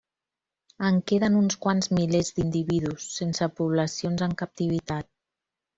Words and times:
En 0.87 0.95
queden 1.11 1.37
uns 1.41 1.59
quants 1.67 1.91
milers 1.99 2.33
d'individus, 2.39 3.07
sense 3.21 3.53
poblacions 3.61 4.29
en 4.31 4.39
captivitat. 4.45 5.13